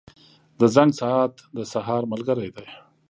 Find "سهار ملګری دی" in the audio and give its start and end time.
1.73-2.67